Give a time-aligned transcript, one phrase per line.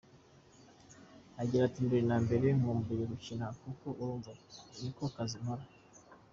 [1.41, 4.31] Agira ati “Mbere na mbere nkumbuye gukina kuko urumva
[4.81, 5.63] niko kazi nkora.